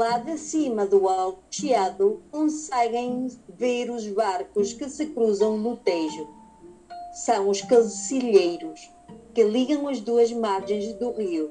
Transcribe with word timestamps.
Lá 0.00 0.16
de 0.16 0.38
cima 0.38 0.86
do 0.86 1.06
alto 1.06 1.42
chiado 1.50 2.22
conseguem 2.30 3.28
ver 3.46 3.90
os 3.90 4.06
barcos 4.06 4.72
que 4.72 4.88
se 4.88 5.04
cruzam 5.08 5.58
no 5.58 5.76
Tejo. 5.76 6.26
São 7.12 7.50
os 7.50 7.60
cacilheiros 7.60 8.90
que 9.34 9.42
ligam 9.42 9.86
as 9.86 10.00
duas 10.00 10.32
margens 10.32 10.94
do 10.94 11.12
rio. 11.12 11.50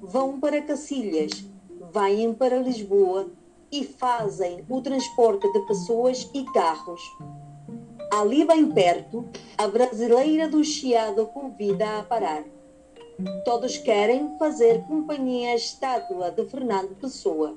Vão 0.00 0.40
para 0.40 0.62
Cacilhas, 0.62 1.44
vêm 1.92 2.32
para 2.32 2.60
Lisboa 2.60 3.30
e 3.70 3.84
fazem 3.84 4.64
o 4.66 4.80
transporte 4.80 5.46
de 5.52 5.60
pessoas 5.66 6.30
e 6.32 6.44
carros. 6.54 7.02
Ali 8.10 8.42
bem 8.42 8.72
perto, 8.72 9.28
a 9.58 9.68
brasileira 9.68 10.48
do 10.48 10.64
Chiado 10.64 11.26
convida 11.26 11.98
a 11.98 12.02
parar. 12.04 12.42
Todos 13.44 13.76
querem 13.76 14.38
fazer 14.38 14.82
companhia 14.84 15.50
à 15.50 15.54
estátua 15.54 16.30
de 16.30 16.44
Fernando 16.46 16.96
Pessoa, 16.96 17.56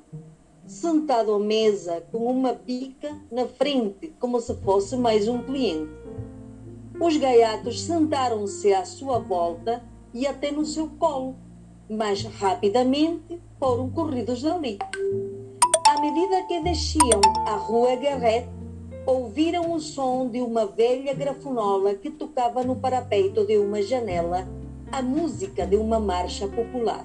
sentado 0.65 1.33
à 1.33 1.39
mesa 1.39 2.03
com 2.11 2.25
uma 2.25 2.53
pica 2.53 3.15
na 3.31 3.45
frente, 3.45 4.13
como 4.19 4.41
se 4.41 4.53
fosse 4.55 4.97
mais 4.97 5.27
um 5.27 5.41
cliente. 5.41 5.91
Os 6.99 7.15
gaiatos 7.15 7.81
sentaram-se 7.81 8.73
à 8.73 8.83
sua 8.83 9.19
volta 9.19 9.81
e 10.13 10.27
até 10.27 10.51
no 10.51 10.65
seu 10.65 10.89
colo, 10.99 11.35
mas 11.89 12.23
rapidamente 12.23 13.41
foram 13.57 13.89
corridos 13.89 14.41
dali. 14.41 14.77
À 15.87 16.01
medida 16.01 16.43
que 16.47 16.61
desciam 16.61 17.21
a 17.45 17.55
rua 17.55 17.95
Garrett, 17.95 18.49
ouviram 19.05 19.71
o 19.73 19.79
som 19.79 20.27
de 20.27 20.41
uma 20.41 20.65
velha 20.65 21.13
grafonola 21.13 21.93
que 21.95 22.09
tocava 22.09 22.63
no 22.63 22.75
parapeito 22.75 23.45
de 23.45 23.57
uma 23.57 23.81
janela 23.81 24.47
a 24.93 25.01
música 25.01 25.65
de 25.65 25.75
uma 25.75 25.99
marcha 25.99 26.47
popular. 26.47 27.03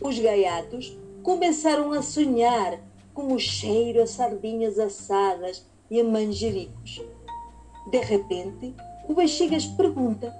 Os 0.00 0.16
gaiatos 0.16 0.96
começaram 1.24 1.90
a 1.90 2.02
sonhar 2.02 2.78
com 3.12 3.32
o 3.34 3.38
cheiro 3.40 4.00
a 4.00 4.06
sardinhas 4.06 4.78
assadas 4.78 5.66
e 5.90 6.00
a 6.00 6.04
manjericos. 6.04 7.02
De 7.90 7.98
repente, 7.98 8.76
o 9.08 9.14
Bexigas 9.14 9.66
pergunta: 9.66 10.32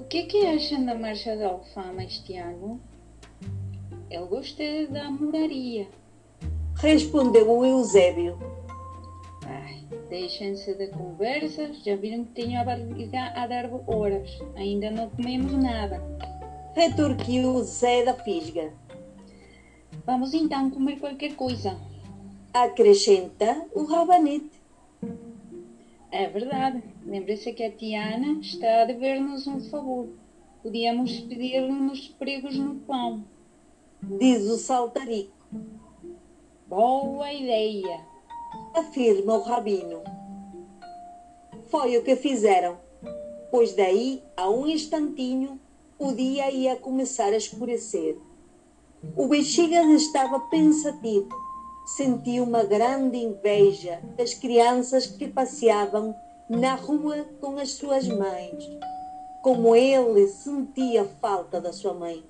O 0.00 0.04
que 0.04 0.20
é 0.20 0.22
que 0.22 0.46
acham 0.46 0.86
da 0.86 0.94
Marcha 0.94 1.36
da 1.36 1.48
Alfama 1.48 2.04
este 2.04 2.38
ano? 2.38 2.80
Eu 4.10 4.26
gostei 4.26 4.86
da 4.86 5.10
moraria. 5.10 5.86
Respondeu 6.76 7.50
o 7.50 7.62
Eusébio. 7.62 8.38
Ai, 9.46 9.84
deixem-se 10.08 10.74
de 10.74 10.88
conversas, 10.88 11.82
já 11.82 11.96
viram 11.96 12.24
que 12.24 12.32
tenho 12.32 12.60
a 12.60 12.64
barriga 12.64 13.32
a 13.34 13.46
dar 13.46 13.70
horas. 13.86 14.30
Ainda 14.56 14.90
não 14.90 15.10
comemos 15.10 15.52
nada. 15.52 16.00
Retorquiu 16.74 17.62
Zé 17.62 18.04
da 18.04 18.14
Fisga. 18.14 18.72
Vamos 20.06 20.32
então 20.32 20.70
comer 20.70 20.98
qualquer 20.98 21.34
coisa. 21.34 21.76
Acrescenta 22.52 23.66
o 23.74 23.84
rabanete. 23.84 24.62
É 26.10 26.28
verdade. 26.28 26.82
Lembre-se 27.04 27.52
que 27.52 27.64
a 27.64 27.70
Tiana 27.70 28.38
está 28.40 28.82
a 28.82 28.84
dever-nos 28.84 29.46
um 29.46 29.60
favor. 29.60 30.08
Podíamos 30.62 31.20
pedir-lhe 31.20 31.72
uns 31.72 32.08
pregos 32.08 32.56
no 32.56 32.76
pão. 32.76 33.24
Diz 34.02 34.42
o 34.44 34.56
saltarico. 34.56 35.32
Boa 36.68 37.32
ideia. 37.32 38.11
Afirma 38.74 39.34
o 39.34 39.42
rabino. 39.42 40.02
Foi 41.68 41.96
o 41.96 42.02
que 42.02 42.16
fizeram, 42.16 42.76
pois 43.50 43.74
daí 43.74 44.22
a 44.36 44.50
um 44.50 44.66
instantinho 44.66 45.58
o 45.98 46.12
dia 46.12 46.50
ia 46.50 46.76
começar 46.76 47.32
a 47.32 47.36
escurecer. 47.36 48.18
O 49.16 49.26
Bexigas 49.26 49.86
estava 50.02 50.38
pensativo. 50.40 51.28
Sentiu 51.96 52.44
uma 52.44 52.62
grande 52.62 53.18
inveja 53.18 54.00
das 54.16 54.34
crianças 54.34 55.06
que 55.06 55.26
passeavam 55.28 56.14
na 56.48 56.74
rua 56.74 57.26
com 57.40 57.58
as 57.58 57.70
suas 57.70 58.06
mães. 58.06 58.64
Como 59.42 59.74
ele 59.74 60.28
sentia 60.28 61.04
falta 61.20 61.60
da 61.60 61.72
sua 61.72 61.94
mãe. 61.94 62.24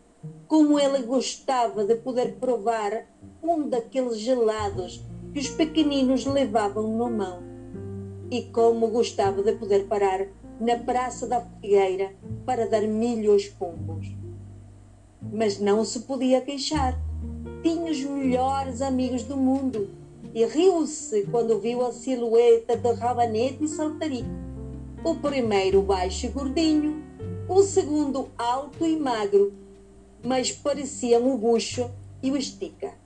Como 0.47 0.79
ele 0.79 1.03
gostava 1.03 1.85
de 1.85 1.97
poder 1.97 2.37
provar 2.37 3.07
um 3.43 3.69
daqueles 3.69 4.19
gelados 4.19 5.03
que 5.33 5.41
os 5.41 5.49
pequeninos 5.49 6.27
levavam 6.27 6.97
na 6.97 7.09
mão. 7.09 7.43
E 8.31 8.43
como 8.43 8.89
gostava 8.89 9.43
de 9.43 9.53
poder 9.53 9.87
parar 9.87 10.27
na 10.61 10.79
Praça 10.79 11.27
da 11.27 11.41
Figueira 11.41 12.15
para 12.47 12.69
dar 12.69 12.83
milho 12.83 13.33
aos 13.33 13.47
pombos. 13.47 14.15
Mas 15.33 15.59
não 15.59 15.85
se 15.85 16.01
podia 16.01 16.41
queixar. 16.41 16.99
Tinha 17.63 17.91
os 17.91 18.03
melhores 18.03 18.83
amigos 18.83 19.23
do 19.23 19.37
mundo 19.37 19.89
e 20.35 20.45
riu-se 20.45 21.27
quando 21.31 21.59
viu 21.59 21.85
a 21.85 21.93
silhueta 21.93 22.77
de 22.77 22.93
Rabanete 22.93 23.65
e 23.65 23.69
Saltarico. 23.69 24.29
O 25.05 25.17
primeiro 25.17 25.83
baixo 25.83 26.27
e 26.27 26.29
gordinho, 26.29 27.03
o 27.49 27.63
segundo 27.63 28.31
alto 28.39 28.87
e 28.87 28.97
magro, 28.97 29.53
mas 30.25 30.53
pareciam 30.53 31.33
o 31.33 31.37
bucho 31.37 31.91
e 32.23 32.31
o 32.31 32.37
estica. 32.37 33.02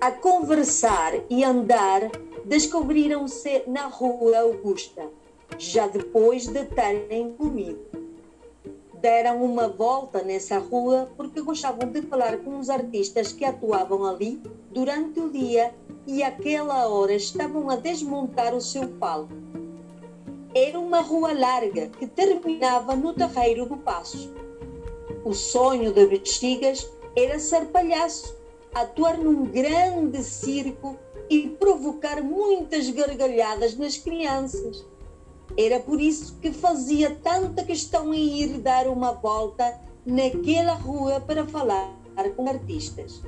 A 0.00 0.10
conversar 0.10 1.12
e 1.28 1.44
andar, 1.44 2.10
descobriram-se 2.46 3.64
na 3.66 3.86
Rua 3.86 4.38
Augusta, 4.38 5.06
já 5.58 5.86
depois 5.88 6.46
de 6.46 6.64
terem 6.64 7.34
comido. 7.34 7.84
Deram 8.94 9.44
uma 9.44 9.68
volta 9.68 10.22
nessa 10.22 10.58
rua 10.58 11.12
porque 11.18 11.42
gostavam 11.42 11.86
de 11.90 12.00
falar 12.00 12.38
com 12.38 12.58
os 12.58 12.70
artistas 12.70 13.30
que 13.30 13.44
atuavam 13.44 14.06
ali 14.06 14.42
durante 14.70 15.20
o 15.20 15.28
dia 15.28 15.74
e 16.06 16.22
àquela 16.22 16.88
hora 16.88 17.12
estavam 17.12 17.68
a 17.68 17.76
desmontar 17.76 18.54
o 18.54 18.60
seu 18.62 18.88
palco. 18.88 19.34
Era 20.54 20.80
uma 20.80 21.02
rua 21.02 21.34
larga 21.34 21.88
que 21.88 22.06
terminava 22.06 22.96
no 22.96 23.12
terreiro 23.12 23.66
do 23.66 23.76
Passo. 23.76 24.32
O 25.26 25.34
sonho 25.34 25.92
de 25.92 26.06
Bexigas 26.06 26.90
era 27.14 27.38
ser 27.38 27.66
palhaço, 27.66 28.39
atuar 28.74 29.18
num 29.18 29.44
grande 29.44 30.22
circo 30.22 30.96
e 31.28 31.48
provocar 31.48 32.22
muitas 32.22 32.88
gargalhadas 32.90 33.76
nas 33.76 33.96
crianças. 33.96 34.84
Era 35.56 35.80
por 35.80 36.00
isso 36.00 36.36
que 36.40 36.52
fazia 36.52 37.16
tanta 37.22 37.64
questão 37.64 38.14
em 38.14 38.40
ir 38.40 38.58
dar 38.58 38.86
uma 38.86 39.12
volta 39.12 39.80
naquela 40.06 40.74
rua 40.74 41.20
para 41.20 41.46
falar 41.46 41.94
com 42.36 42.48
artistas. 42.48 43.22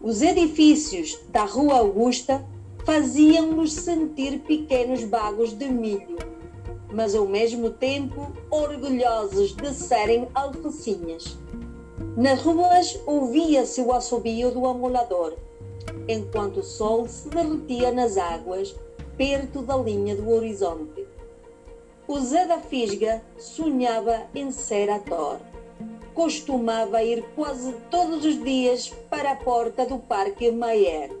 Os 0.00 0.22
edifícios 0.22 1.18
da 1.30 1.44
Rua 1.44 1.78
Augusta 1.78 2.44
faziam-nos 2.84 3.72
sentir 3.72 4.40
pequenos 4.40 5.02
bagos 5.04 5.52
de 5.52 5.68
milho, 5.68 6.16
mas 6.92 7.14
ao 7.14 7.26
mesmo 7.26 7.70
tempo 7.70 8.32
orgulhosos 8.50 9.54
de 9.54 9.74
serem 9.74 10.28
alfacinhas. 10.34 11.36
Nas 12.18 12.42
ruas 12.42 12.98
ouvia-se 13.06 13.80
o 13.80 13.92
assobio 13.92 14.50
do 14.50 14.66
amolador, 14.66 15.36
enquanto 16.08 16.56
o 16.58 16.64
sol 16.64 17.06
se 17.06 17.28
derretia 17.28 17.92
nas 17.92 18.16
águas 18.16 18.74
perto 19.16 19.62
da 19.62 19.76
linha 19.76 20.16
do 20.16 20.28
horizonte. 20.28 21.06
O 22.08 22.18
Zé 22.18 22.44
da 22.44 22.58
Fisga 22.58 23.22
sonhava 23.38 24.22
em 24.34 24.50
ser 24.50 24.90
ator. 24.90 25.38
Costumava 26.12 27.04
ir 27.04 27.24
quase 27.36 27.72
todos 27.88 28.24
os 28.24 28.42
dias 28.42 28.88
para 29.08 29.30
a 29.30 29.36
porta 29.36 29.86
do 29.86 30.00
Parque 30.00 30.50
Mayer, 30.50 31.16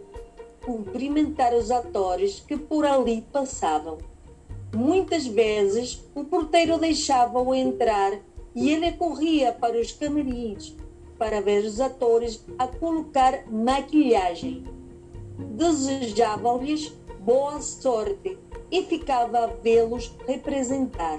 cumprimentar 0.66 1.54
os 1.54 1.70
atores 1.70 2.40
que 2.40 2.56
por 2.56 2.84
ali 2.84 3.24
passavam. 3.32 3.98
Muitas 4.74 5.28
vezes 5.28 6.04
o 6.12 6.24
porteiro 6.24 6.76
deixava-o 6.76 7.54
entrar 7.54 8.18
e 8.52 8.70
ele 8.70 8.90
corria 8.90 9.52
para 9.52 9.80
os 9.80 9.92
camarins 9.92 10.74
para 11.18 11.40
ver 11.40 11.64
os 11.64 11.80
atores 11.80 12.44
a 12.58 12.66
colocar 12.66 13.44
maquilhagem. 13.50 14.64
Desejavam-lhes 15.36 16.92
boa 17.20 17.60
sorte 17.60 18.38
e 18.70 18.82
ficava 18.84 19.44
a 19.44 19.46
vê-los 19.46 20.14
representar. 20.26 21.18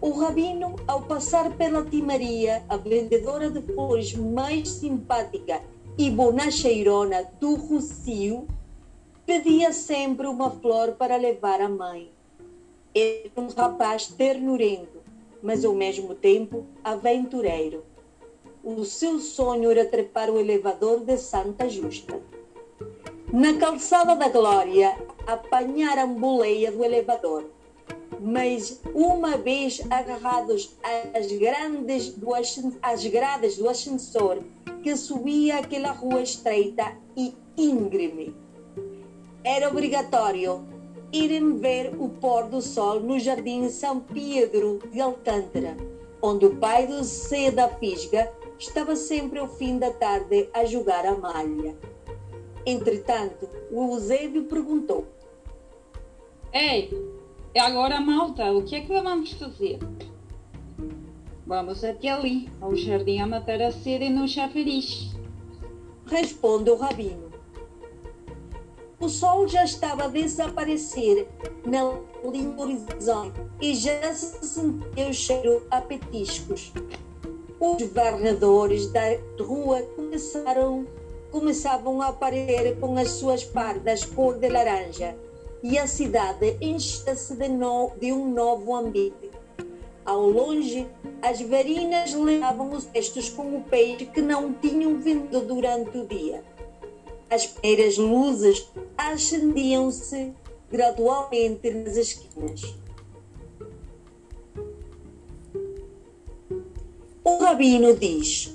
O 0.00 0.10
rabino, 0.12 0.76
ao 0.86 1.02
passar 1.02 1.56
pela 1.56 1.84
Timaria, 1.84 2.62
a 2.68 2.76
vendedora 2.76 3.50
de 3.50 3.60
flores 3.62 4.14
mais 4.14 4.68
simpática 4.68 5.60
e 5.96 6.08
bonacheirona 6.08 7.24
do 7.40 7.56
Rocio, 7.56 8.46
pedia 9.26 9.72
sempre 9.72 10.28
uma 10.28 10.50
flor 10.50 10.92
para 10.92 11.16
levar 11.16 11.60
à 11.60 11.68
mãe. 11.68 12.12
Era 12.94 13.30
um 13.36 13.48
rapaz 13.48 14.06
ternurento, 14.06 15.02
mas 15.42 15.64
ao 15.64 15.74
mesmo 15.74 16.14
tempo 16.14 16.64
aventureiro. 16.84 17.87
O 18.62 18.84
seu 18.84 19.18
sonho 19.18 19.70
era 19.70 19.84
trepar 19.84 20.30
o 20.30 20.38
elevador 20.38 21.00
de 21.00 21.16
Santa 21.16 21.68
Justa. 21.68 22.20
Na 23.32 23.54
calçada 23.54 24.16
da 24.16 24.28
Glória, 24.28 24.96
apanharam 25.26 26.14
boleia 26.14 26.72
do 26.72 26.84
elevador, 26.84 27.44
mas 28.20 28.80
uma 28.94 29.36
vez 29.36 29.82
agarrados 29.90 30.76
às, 31.14 31.30
grandes 31.32 32.14
do, 32.14 32.30
às 32.82 33.06
grades 33.06 33.56
do 33.56 33.68
ascensor 33.68 34.38
que 34.82 34.96
subia 34.96 35.58
aquela 35.58 35.92
rua 35.92 36.22
estreita 36.22 36.96
e 37.16 37.34
íngreme, 37.56 38.34
era 39.44 39.68
obrigatório 39.68 40.66
irem 41.12 41.56
ver 41.56 41.94
o 41.98 42.08
pôr 42.08 42.48
do 42.48 42.60
sol 42.60 43.00
no 43.00 43.18
Jardim 43.18 43.68
São 43.68 44.00
Pedro 44.00 44.78
de 44.92 45.00
Alcântara, 45.00 45.76
onde 46.20 46.46
o 46.46 46.56
pai 46.56 46.86
do 46.86 47.02
Zé 47.02 47.50
da 47.50 47.68
Fisga 47.68 48.30
estava 48.58 48.96
sempre 48.96 49.38
ao 49.38 49.48
fim 49.48 49.78
da 49.78 49.90
tarde 49.90 50.48
a 50.52 50.64
jogar 50.64 51.06
a 51.06 51.16
malha. 51.16 51.76
Entretanto, 52.66 53.48
o 53.70 53.94
Eusébio 53.94 54.44
perguntou: 54.44 55.06
Ei, 56.52 56.90
e 57.54 57.58
agora, 57.58 58.00
malta, 58.00 58.52
o 58.52 58.62
que 58.62 58.76
é 58.76 58.80
que 58.80 58.88
vamos 58.88 59.32
fazer? 59.32 59.78
Vamos 61.46 61.82
até 61.82 62.10
ali, 62.10 62.50
ao 62.60 62.76
jardim 62.76 63.20
a 63.20 63.26
matar 63.26 63.62
a 63.62 63.72
sede 63.72 64.10
no 64.10 64.28
chafariz. 64.28 65.16
Responde 66.06 66.70
o 66.70 66.76
rabino. 66.76 67.28
O 69.00 69.08
sol 69.08 69.48
já 69.48 69.64
estava 69.64 70.04
a 70.04 70.08
desaparecer 70.08 71.28
na 71.64 71.98
linha 72.28 72.50
do 72.50 72.62
horizonte 72.62 73.40
e 73.60 73.74
já 73.74 74.12
se 74.12 74.44
sentia 74.44 75.08
o 75.08 75.14
cheiro 75.14 75.66
a 75.70 75.80
petiscos. 75.80 76.72
Os 77.60 77.82
varredores 77.88 78.86
da 78.92 79.18
rua 79.40 79.82
começaram, 79.96 80.86
começavam 81.32 82.00
a 82.00 82.08
aparecer 82.08 82.78
com 82.78 82.96
as 82.96 83.10
suas 83.10 83.42
fardas 83.42 84.04
cor 84.04 84.38
de 84.38 84.48
laranja 84.48 85.16
e 85.60 85.76
a 85.76 85.88
cidade 85.88 86.56
enchia-se 86.60 87.34
de, 87.34 87.48
no, 87.48 87.90
de 88.00 88.12
um 88.12 88.32
novo 88.32 88.76
ambiente. 88.76 89.30
Ao 90.04 90.22
longe, 90.30 90.86
as 91.20 91.40
varinas 91.40 92.14
levavam 92.14 92.70
os 92.70 92.84
cestos 92.84 93.28
com 93.28 93.56
o 93.56 93.62
peixe 93.64 94.06
que 94.06 94.22
não 94.22 94.52
tinham 94.52 94.96
vindo 95.00 95.40
durante 95.40 95.98
o 95.98 96.06
dia. 96.06 96.44
As 97.28 97.44
primeiras 97.44 97.98
luzes 97.98 98.70
acendiam-se 98.96 100.32
gradualmente 100.70 101.70
nas 101.72 101.96
esquinas. 101.96 102.62
O 107.48 107.52
rabino 107.52 107.96
diz: 107.96 108.54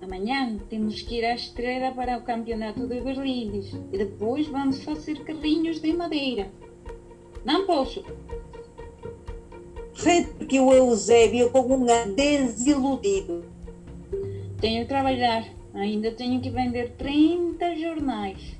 Amanhã 0.00 0.58
temos 0.70 1.02
que 1.02 1.16
ir 1.18 1.26
à 1.26 1.34
estrela 1.34 1.92
para 1.92 2.16
o 2.16 2.22
campeonato 2.22 2.86
de 2.86 3.02
Berlim 3.02 3.62
e 3.92 3.98
depois 3.98 4.46
vamos 4.46 4.82
fazer 4.82 5.22
carrinhos 5.24 5.78
de 5.78 5.92
madeira. 5.92 6.50
Não 7.44 7.66
posso. 7.66 8.02
Repetiu 9.92 10.72
Eusébio 10.72 11.50
com 11.50 11.66
um 11.66 11.92
ar 11.92 12.08
desiludido. 12.08 13.44
Tenho 14.58 14.84
que 14.84 14.88
trabalhar. 14.88 15.46
Ainda 15.74 16.10
tenho 16.12 16.40
que 16.40 16.48
vender 16.48 16.92
30 16.92 17.76
jornais. 17.76 18.56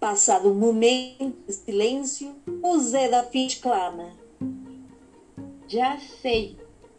Passado 0.00 0.50
um 0.50 0.54
momento 0.54 1.46
de 1.46 1.52
silêncio, 1.52 2.34
o 2.60 2.76
Zé 2.80 3.08
da 3.08 3.22
Fim 3.22 3.46
exclama: 3.46 4.23
Já 5.66 5.96
sei, 5.98 6.56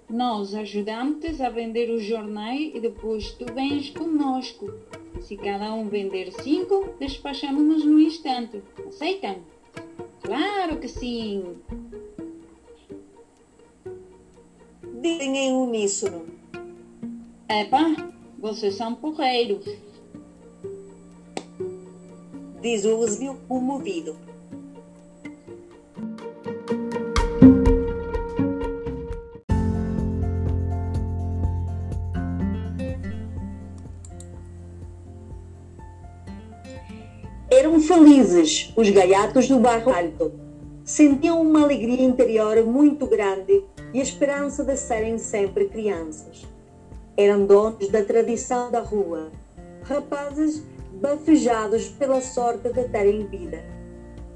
nós 0.09 0.56
ajudamos 0.56 1.39
a 1.39 1.50
vender 1.50 1.89
os 1.91 2.03
jornais 2.03 2.71
e 2.73 2.79
depois 2.79 3.31
tu 3.31 3.45
vens 3.53 3.89
conosco. 3.91 4.73
Se 5.21 5.38
cada 5.38 5.73
um 5.73 5.88
vender 5.88 6.31
cinco, 6.41 6.89
despachamos-nos 7.00 7.85
no 7.85 8.00
instante. 8.00 8.62
Aceitam? 8.88 9.38
Claro 10.21 10.79
que 10.79 10.88
sim! 10.88 11.56
Dizem 15.01 15.38
em 15.38 15.53
uníssono. 15.53 16.25
Epa, 17.47 17.95
vocês 18.39 18.73
são 18.73 18.95
porreiros. 18.95 19.65
Diz 22.61 22.83
o 22.83 22.89
Eusebio 22.89 23.38
comovido. 23.47 24.25
Eram 37.57 37.80
felizes 37.80 38.74
os 38.75 38.90
gaiatos 38.90 39.48
do 39.48 39.62
bairro 39.62 39.90
Alto. 39.90 40.34
Sentiam 40.84 41.42
uma 41.42 41.63
alegria 41.63 42.04
interior 42.04 42.62
muito 42.66 43.07
grande 43.07 43.63
e 43.94 44.00
a 44.02 44.04
esperança 44.04 44.62
de 44.62 44.75
serem 44.75 45.18
sempre 45.18 45.69
crianças. 45.69 46.46
Eram 47.16 47.46
donos 47.46 47.88
da 47.88 48.04
tradição 48.04 48.69
da 48.69 48.81
rua, 48.81 49.31
rapazes 49.84 50.66
bafejados 50.96 51.88
pela 51.88 52.19
sorte 52.19 52.68
de 52.74 52.90
terem 52.90 53.25
vida. 53.25 53.63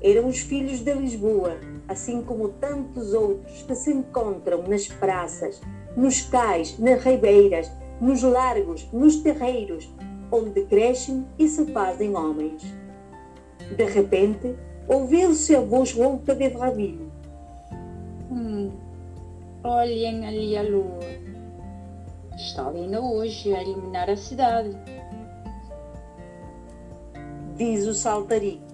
Eram 0.01 0.30
os 0.30 0.39
filhos 0.39 0.80
de 0.80 0.94
Lisboa, 0.94 1.57
assim 1.89 2.21
como 2.21 2.48
tantos 2.48 3.13
outros 3.13 3.63
que 3.63 3.75
se 3.75 3.92
encontram 3.92 4.63
nas 4.63 4.88
praças, 4.88 5.60
nos 5.94 6.21
cais, 6.21 6.80
nas 6.80 7.04
ribeiras, 7.04 7.69
nos 8.00 8.24
largos, 8.24 8.88
nos 8.94 9.18
terreiros, 9.18 9.94
onde 10.31 10.62
crescem 10.62 11.27
e 11.38 11.50
se 11.50 11.66
fazem 11.74 12.16
homens. 12.16 12.78
De 13.75 13.86
repente, 13.86 14.56
ouviu-se 14.88 15.56
a 15.56 15.62
voz 15.62 15.94
rouca 15.94 16.36
de 16.36 16.48
Ravilho. 16.50 17.12
Hum, 18.31 18.71
olhem 19.63 20.27
ali 20.27 20.57
a 20.57 20.63
lua. 20.63 21.00
Está 22.36 22.69
ainda 22.69 23.01
hoje 23.01 23.54
a 23.54 23.62
iluminar 23.62 24.10
a 24.10 24.16
cidade. 24.16 24.75
Diz 27.56 27.86
o 27.86 27.94
saltarico. 27.94 28.69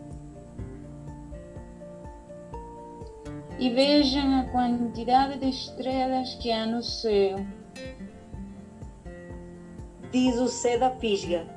E 3.58 3.70
vejam 3.70 4.40
a 4.40 4.44
quantidade 4.52 5.40
de 5.40 5.50
estrelas 5.50 6.36
que 6.36 6.52
há 6.52 6.66
no 6.66 6.84
céu. 6.84 7.38
Diz 10.12 10.38
o 10.38 10.48
Cé 10.48 10.78
da 10.78 10.92
Fisga. 10.92 11.48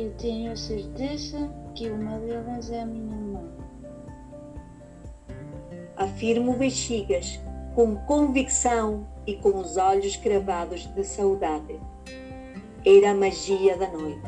Eu 0.00 0.14
tenho 0.14 0.50
a 0.50 0.56
certeza 0.56 1.36
que 1.74 1.90
uma 1.90 2.18
delas 2.20 2.70
é 2.70 2.80
a 2.80 2.86
minha 2.86 3.14
mãe. 3.14 3.50
Afirma 5.94 6.52
o 6.52 6.56
Bexigas, 6.56 7.38
com 7.74 7.96
convicção 8.06 9.06
e 9.26 9.36
com 9.36 9.58
os 9.58 9.76
olhos 9.76 10.16
cravados 10.16 10.86
de 10.86 11.04
saudade. 11.04 11.78
Era 12.82 13.10
a 13.10 13.14
magia 13.14 13.76
da 13.76 13.90
noite. 13.90 14.22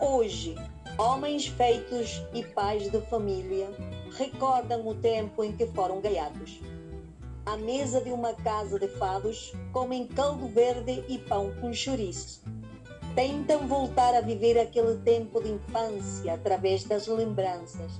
Hoje, 0.00 0.56
homens 0.98 1.46
feitos 1.46 2.20
e 2.34 2.42
pais 2.42 2.90
de 2.90 3.00
família 3.02 3.70
recordam 4.18 4.84
o 4.88 4.96
tempo 4.96 5.44
em 5.44 5.52
que 5.52 5.64
foram 5.68 6.00
gaiatos. 6.00 6.60
À 7.44 7.56
mesa 7.56 8.00
de 8.00 8.10
uma 8.12 8.32
casa 8.34 8.78
de 8.78 8.86
fados, 8.86 9.52
comem 9.72 10.06
caldo 10.06 10.46
verde 10.46 11.04
e 11.08 11.18
pão 11.18 11.52
com 11.60 11.72
chouriço. 11.72 12.40
Tentam 13.16 13.66
voltar 13.66 14.14
a 14.14 14.20
viver 14.20 14.56
aquele 14.56 14.96
tempo 14.98 15.42
de 15.42 15.50
infância 15.50 16.34
através 16.34 16.84
das 16.84 17.08
lembranças. 17.08 17.90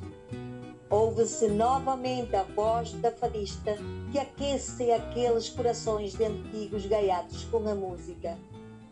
Ouve-se 0.89 1.49
novamente 1.49 2.37
a 2.37 2.45
voz 2.45 2.93
da 2.93 3.11
fadista 3.11 3.77
que 4.13 4.19
aquece 4.19 4.93
aqueles 4.93 5.49
corações 5.49 6.13
de 6.15 6.25
antigos 6.25 6.87
gaiatos 6.87 7.43
com 7.47 7.69
a 7.69 7.75
música. 7.75 8.39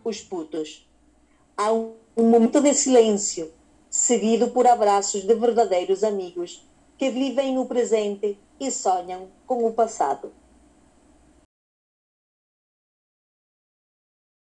Os 0.03 0.21
putos. 0.21 0.85
Há 1.57 1.73
um 1.73 1.95
momento 2.17 2.61
de 2.61 2.75
silêncio, 2.75 3.53
seguido 3.89 4.49
por 4.49 4.67
abraços 4.67 5.23
de 5.23 5.35
verdadeiros 5.35 6.03
amigos 6.03 6.69
que 6.99 7.09
vivem 7.09 7.55
no 7.55 7.67
presente 7.67 8.37
e 8.59 8.69
sonham 8.71 9.29
com 9.47 9.65
o 9.65 9.73
passado. 9.73 10.40